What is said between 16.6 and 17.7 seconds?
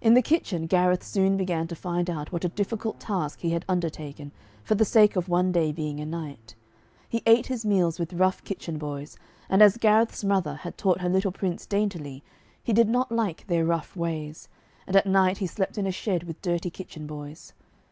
kitchen boys.